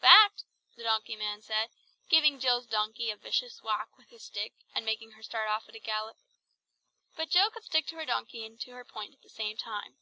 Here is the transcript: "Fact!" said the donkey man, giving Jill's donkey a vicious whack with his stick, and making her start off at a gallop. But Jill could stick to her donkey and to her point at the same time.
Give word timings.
"Fact!" 0.00 0.44
said 0.70 0.76
the 0.76 0.82
donkey 0.84 1.16
man, 1.16 1.42
giving 2.08 2.38
Jill's 2.38 2.68
donkey 2.68 3.10
a 3.10 3.16
vicious 3.16 3.60
whack 3.60 3.98
with 3.98 4.10
his 4.10 4.22
stick, 4.22 4.52
and 4.72 4.86
making 4.86 5.10
her 5.10 5.22
start 5.24 5.48
off 5.48 5.68
at 5.68 5.74
a 5.74 5.80
gallop. 5.80 6.16
But 7.16 7.30
Jill 7.30 7.50
could 7.50 7.64
stick 7.64 7.86
to 7.88 7.96
her 7.96 8.04
donkey 8.06 8.46
and 8.46 8.56
to 8.60 8.70
her 8.70 8.84
point 8.84 9.14
at 9.14 9.22
the 9.22 9.28
same 9.28 9.56
time. 9.56 9.96